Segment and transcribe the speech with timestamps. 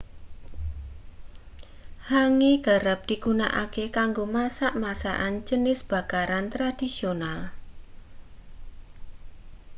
[2.11, 7.39] hangi kerep digunakake kanggo masak masakan jenis bakaran tradisional